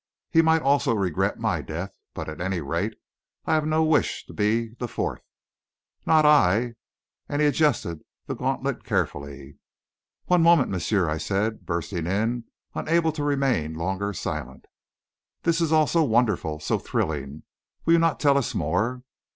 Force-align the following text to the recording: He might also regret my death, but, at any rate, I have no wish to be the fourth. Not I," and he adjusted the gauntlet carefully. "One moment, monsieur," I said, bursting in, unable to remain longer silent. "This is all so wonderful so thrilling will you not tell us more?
He 0.31 0.41
might 0.41 0.63
also 0.63 0.95
regret 0.95 1.37
my 1.39 1.61
death, 1.61 1.91
but, 2.15 2.27
at 2.27 2.41
any 2.41 2.59
rate, 2.59 2.95
I 3.45 3.53
have 3.53 3.67
no 3.67 3.83
wish 3.83 4.25
to 4.25 4.33
be 4.33 4.69
the 4.79 4.87
fourth. 4.87 5.21
Not 6.07 6.25
I," 6.25 6.73
and 7.29 7.39
he 7.39 7.47
adjusted 7.47 8.01
the 8.25 8.33
gauntlet 8.33 8.83
carefully. 8.83 9.59
"One 10.25 10.41
moment, 10.41 10.69
monsieur," 10.71 11.07
I 11.07 11.19
said, 11.19 11.67
bursting 11.67 12.07
in, 12.07 12.45
unable 12.73 13.11
to 13.11 13.23
remain 13.23 13.75
longer 13.75 14.11
silent. 14.11 14.65
"This 15.43 15.61
is 15.61 15.71
all 15.71 15.85
so 15.85 16.01
wonderful 16.03 16.59
so 16.59 16.79
thrilling 16.79 17.43
will 17.85 17.93
you 17.93 17.99
not 17.99 18.19
tell 18.19 18.39
us 18.39 18.55
more? 18.55 19.03